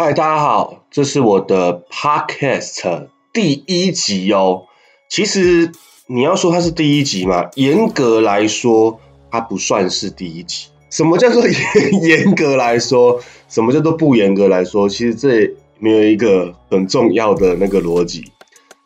[0.00, 4.62] 嗨，大家好，这是我的 podcast 第一集哦。
[5.10, 5.72] 其实
[6.06, 10.68] 你要说它是第一集嘛，严格来说，它不算是第一集。
[10.88, 11.58] 什么叫做严
[12.00, 13.20] 严格来说？
[13.48, 14.88] 什么叫做不严格来说？
[14.88, 18.22] 其实这没有一个很重要的那个逻辑。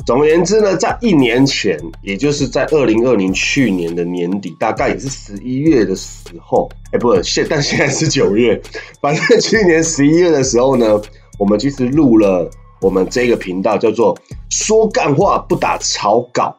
[0.04, 6.08] 总而言之呢，在一年前，也就是在二零二零去年的年底，大概也是十一月的时
[6.40, 8.60] 候，哎，不是，现但现在是九月，
[9.00, 11.00] 反正去年十一月的时候呢，
[11.38, 14.18] 我们其实录了我们这个频道叫做
[14.50, 16.54] “说干话不打草稿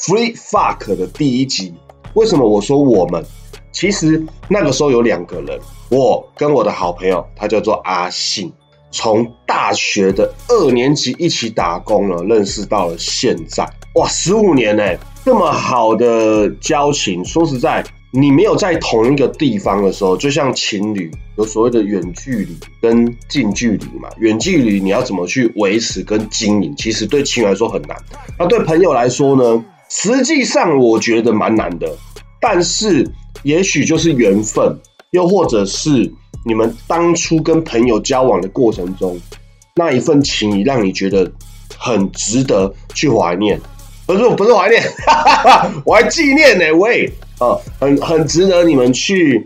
[0.00, 1.72] ”（Free Fuck） 的第一集。
[2.14, 3.24] 为什么我说我们？
[3.70, 8.52] 其实那个时候有两个人，我跟我的好朋友，他叫做阿信。
[8.90, 14.82] 从大学的二年级一起打工了，认识到了现在，哇，十五年呢，
[15.24, 17.22] 这么好的交情。
[17.24, 24.08] 说实在，你没有在同一个地方的时候，就像情侣有所谓的远距离跟近距离嘛。
[24.18, 27.96] 远距离你要怎么去维持跟经营，其实对情侣来说很难。
[28.38, 29.64] 那对朋友来说呢？
[29.90, 31.94] 实际上我觉得蛮难的，
[32.40, 33.06] 但是
[33.42, 34.78] 也许就是缘分，
[35.10, 36.10] 又或者是。
[36.44, 39.20] 你们当初跟朋友交往的过程中，
[39.74, 41.30] 那一份情谊让你觉得
[41.76, 43.60] 很值得去怀念，
[44.06, 44.82] 不是不是怀念，
[45.84, 49.44] 我还纪念呢，喂，啊，很很值得你们去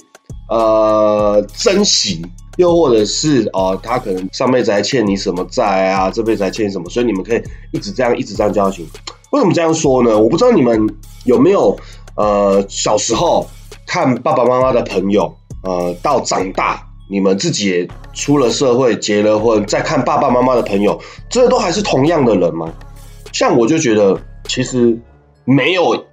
[0.49, 2.25] 呃珍惜，
[2.57, 8.87] 又或者是哦，他可能上辈子还欠你什么债啊，这辈子还欠你什么，所以你们可以一直这样一直这样交情。
[9.33, 10.19] 为什么这样说呢？
[10.19, 10.87] 我不知道你们
[11.25, 11.77] 有没有
[12.17, 13.49] 呃小时候
[13.87, 15.35] 看爸爸妈妈的朋友。
[15.63, 22.73] 呃，到长大，你们自己也出了社会，结了婚，再看爸爸妈妈的朋友，这都还是同样的人吗？
[23.33, 24.99] 像我就觉得，其实
[25.45, 26.05] 没有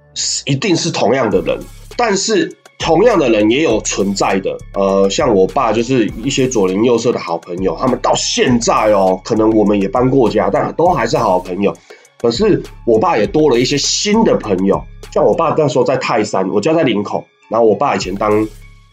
[0.46, 1.58] 一定是同样的人，
[1.96, 4.56] 但是同样的人也有存在的。
[4.74, 11.76] 呃，像我爸就是一些左邻右舍的好朋友，他们到现在哦，可能我们也搬过家，但都还是好朋友。
[12.18, 14.80] 可是我爸也多了一些新的朋友，
[15.12, 18.46] 像我爸那时候在泰山，我家在林口，然后我爸以前当。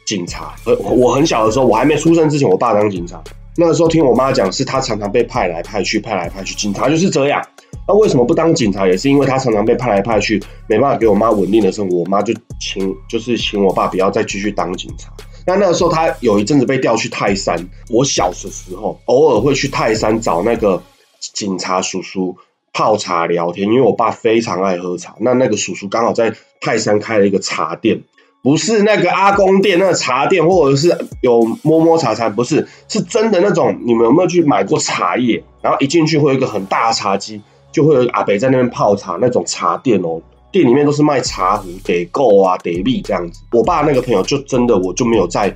[0.08, 3.22] 警察，呃，我很小的时候，我还没出生之前，我爸当警察。
[3.58, 6.56] 那个时候听我妈讲，是他常常被派来派去，派来派去。
[6.56, 7.46] 警察就是这样。
[7.86, 8.88] 那为什么不当警察？
[8.88, 11.98] 也是因为他常常被派来派去，没办法给我妈稳定的生活。
[11.98, 15.12] 我妈就请，就是请我爸不要再继续当警察。
[15.46, 17.68] 那那个时候他有一阵子被调去泰山。
[17.90, 20.82] 我小的时候，偶尔会去泰山找那个
[21.20, 22.34] 警察叔叔
[22.72, 25.16] 泡茶聊天，因为我爸非常爱喝茶。
[25.20, 28.02] 那那个叔叔刚好在泰山开了一个茶店。
[28.44, 33.78] 不是那个阿公店那个茶店，或者是有摸摸茶茶，不是，是真的那种。
[33.84, 35.44] 你们有没有去买过茶叶？
[35.62, 37.42] 然后一进去会有一个很大的茶几，
[37.74, 40.22] 就会有阿北在那边泡茶那种茶店哦。
[40.50, 43.42] 店里面都是卖茶壶、得够啊、得力这样子。
[43.52, 45.54] 我爸那个朋友就真的我就没有再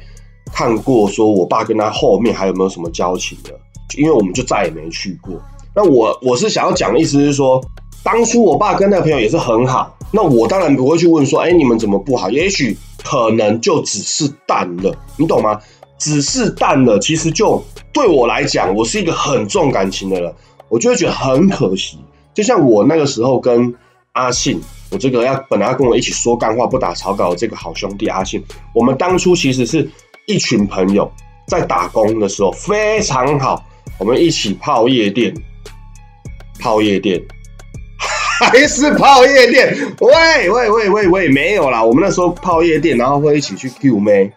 [0.51, 3.51] 看过，说我爸跟他后面还有没有什么交情的，
[3.97, 5.33] 因为我们就再也没去过。
[5.73, 7.63] 那我我是想要讲的意思是说。
[8.03, 12.29] 当初我爸跟那个朋友也是很好，那我当然不会去问说，哎，你们怎么不好？
[12.29, 15.59] 也许可能就只是淡了，你懂吗？
[15.99, 17.63] 只是淡了，其实就
[17.93, 20.33] 对我来讲，我是一个很重感情的人，
[20.67, 21.99] 我就会觉得很可惜。
[22.33, 23.71] 就像我那个时候跟
[24.13, 29.87] 阿信，我这个要本来要跟我一起说干话不打草稿的这个好兄弟阿信，我们当初其实是
[30.25, 31.11] 一群朋友
[31.45, 33.63] 在打工的时候非常好，
[33.99, 35.31] 我们一起泡夜店，
[36.59, 37.21] 泡夜店。
[38.41, 39.77] 还是泡夜店？
[39.99, 41.83] 喂喂喂喂喂，没有啦！
[41.83, 44.31] 我们那时候泡夜店，然后会一起去 Q 妹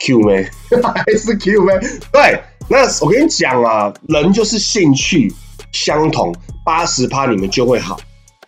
[0.00, 0.46] ，Q 妹
[0.94, 1.72] 还是 Q 妹？
[2.12, 5.32] 对，那我跟你讲啊，人就是兴趣
[5.72, 7.98] 相同，八十趴你们就会好。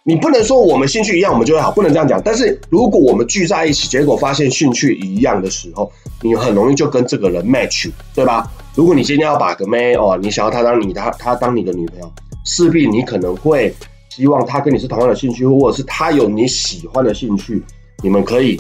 [0.05, 2.21] 你不能说我们兴趣一样，我们就会好，不能这样讲。
[2.23, 8.47] 但是如果我们聚在一起，结果发现兴趣一样的时候，你很容易就跟这个人 match，对吧？
[8.75, 12.13] 如果你今天要把个妹哦，你想要她当你他他当你的女朋友，
[12.45, 13.75] 势必你可能会。
[14.17, 17.63] 希望他跟你是同样的兴趣，或者是他有你喜欢的兴趣，
[18.03, 18.59] 你们可以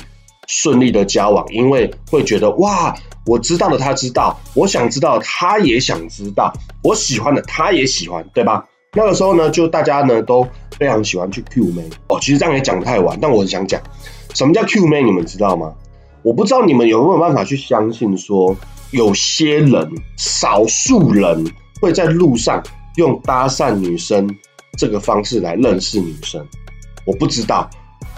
[0.49, 2.95] 顺利的交往，因为会觉得哇，
[3.25, 8.67] 我知道的他知道，我想知道他也想知道，我喜欢的他也喜欢，对吧？
[8.93, 10.47] 那个时候呢，就大家呢都
[10.79, 12.19] 非常喜欢去 Q 妹哦。
[12.21, 13.81] 其实这样也讲太晚，但我很想讲，
[14.35, 15.03] 什么叫 Q 妹？
[15.03, 15.73] 你们知道吗？
[16.23, 18.55] 我不知道你们有没有办法去相信，说
[18.91, 21.51] 有些人，少数人
[21.81, 22.63] 会在路上
[22.97, 24.29] 用搭讪女生。
[24.77, 26.47] 这个方式来认识女生，
[27.05, 27.69] 我不知道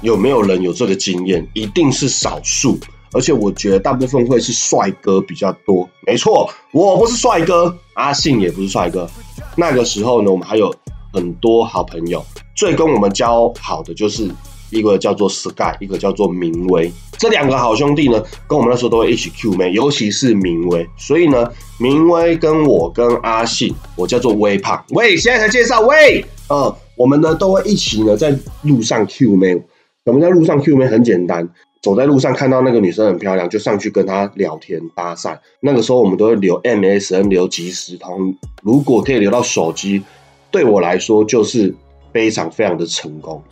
[0.03, 2.79] 有没有人有这个经验，一定是少数，
[3.13, 5.89] 而且我觉得大部分会是帅哥比较多。
[6.07, 9.09] 没错，我不是帅哥，阿信也不是帅哥。
[9.57, 10.75] 那个时候呢，我们还有
[11.13, 12.25] 很多好朋友，
[12.57, 14.31] 最跟我们交好的就是
[14.71, 16.91] 一个叫做 Sky，一个叫做明威。
[17.19, 20.89] 这两个好兄弟呢，跟我们那时候都会一起 Q 妹，尤其是明威。
[20.97, 24.85] 所以呢，明威跟我跟阿信，我叫做微胖。
[24.91, 29.61] 喂，现在才介绍喂，呃，我们呢都会一起呢在路上 Q 妹。
[30.05, 31.47] 我们在路上 Q 妹很简单，
[31.83, 35.37] 走在路上看到那个女生很漂亮，就上去跟她聊天搭讪。
[35.61, 40.03] 那个时候我们都会留 MSN 留即时通，如果可以留到手机，
[40.51, 41.75] 对我来说就是
[42.11, 43.43] 非常非常的成功。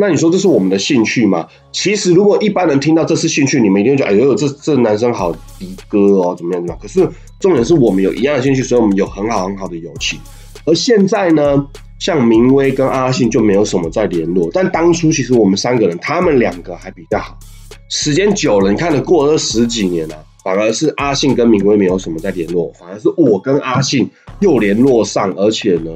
[0.00, 1.46] 那你说这是我们的兴趣吗？
[1.70, 5.38] 其实如果一般人听到这是兴趣，你们一定会觉得哎呦，这这男生好的
[5.86, 6.78] 哥哦，怎么样怎么样？
[6.80, 7.06] 可是
[7.38, 10.18] 重点是我们有一样的兴趣，所以我们有很好很好的友情。
[10.64, 11.66] 而现在呢？
[12.00, 17.38] 像明威跟阿信就没有什么在联络，但当初其实我们三个人，他们两个还比较好。
[17.90, 24.08] 时间久了，你看了过了十几年了，反而是阿信跟明威没有什么在联络，反而是我跟阿信
[24.38, 25.90] 又联络上，而且呢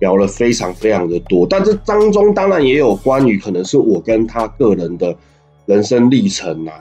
[0.00, 1.46] 聊了非常非常的多。
[1.48, 5.16] 但这当中当然也有关于可能是我跟他个人的
[5.66, 6.72] 人生历程啊，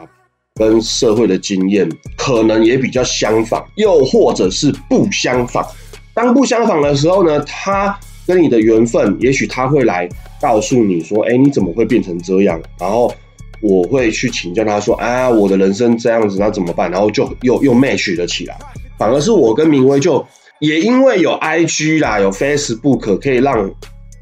[0.56, 5.66] 跟社会的经验可能也比较相仿，又或者是不相仿。
[6.14, 7.98] 当不相仿的时候呢，他。
[8.28, 10.10] 跟你的缘分，也许他会来
[10.42, 13.14] 告诉你说：“哎，你怎么会变成这样？”然后
[13.62, 18.58] 我会去请教他说：“啊，我的人生这样子，那怎么办？”然后就又又 match 了起来。
[18.98, 20.26] 反而是我跟明威就
[20.60, 23.70] 也因为有 IG 啦，有 Facebook 可以让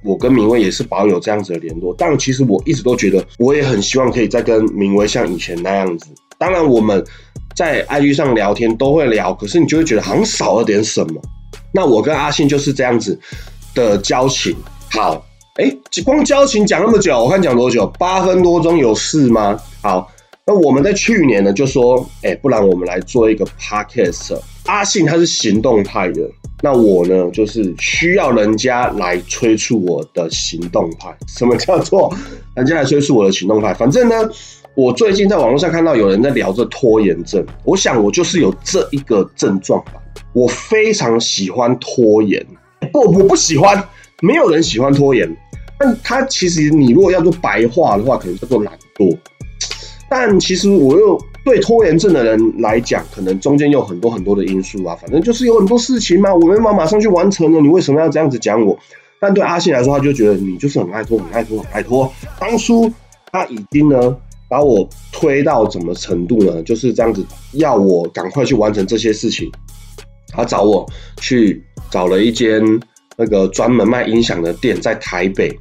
[0.03, 1.95] 我跟明威也是保有这样子的联络。
[1.97, 6.07] 但其实我一直都觉得，我也很希望可以再跟明威像以前那样子。
[6.37, 7.03] 当然我们
[7.55, 11.21] 在 IG 上聊天都会聊，可是你就会觉得好像少了点什么。
[11.73, 13.19] 那我跟阿信就是这样子。
[13.75, 14.55] 的交情
[14.91, 15.25] 好，
[15.55, 15.75] 哎，
[16.05, 17.87] 光交情讲那么久，我看讲多久？
[17.97, 19.59] 八分多钟有事吗？
[19.81, 20.07] 好，
[20.45, 24.37] 那我们在去年呢就说，哎，不然我们来做一个 podcast。
[24.65, 26.29] 阿信他是行动派的，
[26.61, 31.15] 那我呢就是需要人家来催促我的行动派。
[31.29, 32.13] 什么叫做
[32.57, 33.73] 人家来催促我的行动派？
[33.73, 34.15] 反正呢，
[34.75, 39.93] 我最近在网络上看到有人在聊这拖延症，我想我就是有这一个症状吧。
[40.33, 42.45] 我非常喜欢拖延。
[42.91, 43.81] 不，我不喜欢，
[44.21, 45.37] 没有人喜欢拖延。
[45.79, 49.17] 但他其实，你如果要做白话的话，可能叫做懒惰。
[50.09, 54.95] 但其实我又对拖延症的人来讲，可能中间有很多很多的因素啊。
[55.01, 57.59] 反正就是有很多事情嘛，我没法马上去完成了。
[57.59, 58.77] 你为什么要这样子讲我？
[59.19, 62.11] 但对阿信来说，他就觉得你就是很爱拖，很爱拖，很爱拖。
[62.39, 62.91] 当初
[63.31, 64.15] 他已经呢
[64.49, 66.61] 把我推到什么程度呢？
[66.63, 69.51] 就是这样子，要我赶快去完成这些事情。
[70.29, 70.85] 他找我
[71.19, 71.61] 去。
[71.91, 72.59] 找了一间
[73.15, 75.55] 那个专门卖音响的店，在台北。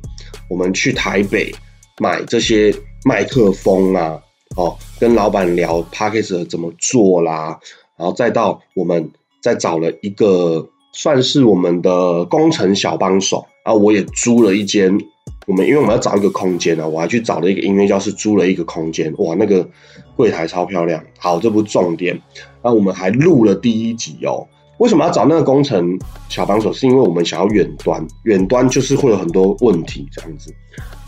[0.49, 1.55] 我们去台北
[2.00, 2.75] 买这些
[3.05, 4.19] 麦克风啊，
[4.56, 7.58] 哦，跟老板聊 p a c k a g e 怎么做啦，
[7.96, 9.10] 然后再到我们
[9.40, 14.99] 再找了一个算是我们的工程小帮手，然后我也租了一间。
[15.46, 19.12] 我们因为我们要找一个空间呢，我还去找了一个音乐教室，租了一个空间。
[19.19, 19.69] 哇，那个
[20.14, 21.02] 柜台超漂亮。
[21.19, 22.20] 好，这不重点。
[22.62, 24.46] 那我们还录了第一集哦。
[24.78, 25.96] 为什么要找那个工程
[26.28, 26.72] 小帮手？
[26.72, 30.52] 是因为我们想要远端，远端就是会有很多问题这样子，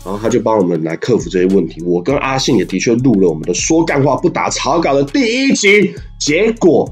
[0.05, 1.83] 然后他就帮我们来克服这些问题。
[1.83, 6.89] 我跟阿信也的确录了我们的说干话不打草稿的第一集，结果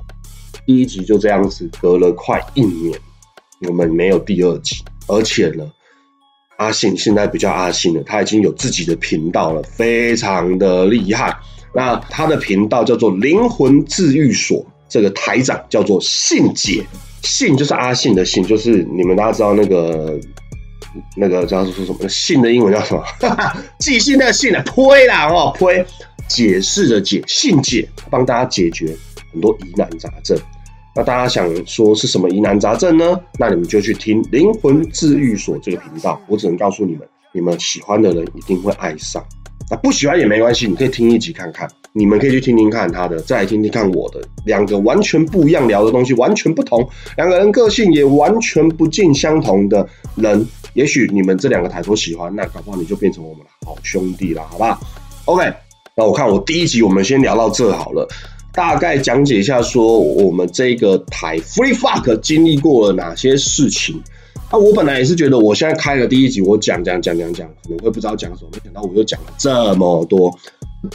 [0.66, 3.00] 第一集就这样子，隔了快一年，
[3.70, 5.64] 我们没有第二集，而且呢，
[6.58, 11.34] 阿信现在不叫阿信了，他已经有自己的频道了，非常的厉害。
[11.74, 14.66] 那他的频道叫做灵魂治愈所。
[14.94, 16.86] 这个台长叫做信姐，
[17.24, 20.20] 信就是阿信的信，就是你们大家知道那个
[21.18, 22.08] 那个叫做说什么？
[22.08, 23.02] 信的英文叫什么？
[23.20, 25.84] 哈 哈寄信那个信啊，推啦哦，推
[26.28, 28.96] 解释的解，信姐帮大家解决
[29.32, 30.38] 很多疑难杂症。
[30.96, 33.20] 那大家想说是什么疑难杂症呢？
[33.40, 36.22] 那你们就去听灵魂治愈所这个频道。
[36.28, 39.26] 我只能告诉你们，你们喜欢的人一定会爱上。
[39.70, 41.68] 那不喜欢也没关系，你可以听一集看看。
[41.96, 46.84] 你们可以去听听看他的，再来听听看我的，两个完全不一样，聊的东西完全不同，
[47.18, 50.44] 两个人个性也完全不尽相同的人，
[50.74, 54.80] 也许你们这两个台都喜欢，那搞不好你就变成我们的好兄弟了，好吧
[55.26, 55.54] ？OK，
[55.96, 58.08] 那我看我第一集我们先聊到这好了，
[58.54, 64.02] 大概讲解一下说我们这个台 Free Fuck 经历过了哪些事情。
[64.54, 70.32] 那我本来也是觉得，我现在开了第一集，我讲讲讲讲讲，可能会不知道讲什么，没想到我又讲了这么多。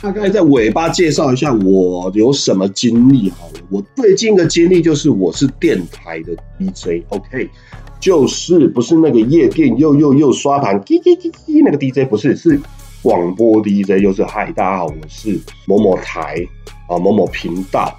[0.01, 3.61] 大概在尾巴介绍一下我有什么经历好了。
[3.69, 7.51] 我最近的经历就是我是电台的 DJ，OK，
[7.99, 12.61] 就是不是那个夜店又又又刷盘叽叽叽叽那个 DJ，不是，是
[13.03, 15.37] 广播 DJ，又是嗨，大家好，我是
[15.67, 16.37] 某某台
[16.89, 17.93] 啊某某频道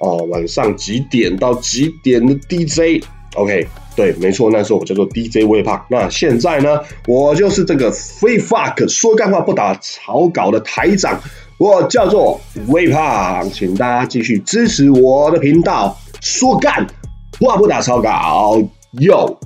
[0.00, 3.66] 哦，晚上几点到几点的 DJ，OK。
[3.96, 5.84] 对，没错，那时候我叫做 DJ 微胖。
[5.88, 11.18] 那现在呢，我就是这个 Free Fuck 说干话不打草稿的台长，
[11.58, 12.38] 我叫做
[12.68, 16.86] 微胖，请大家继续支持我的频道，说干
[17.40, 18.62] 话不打草稿，
[19.00, 19.38] 哟。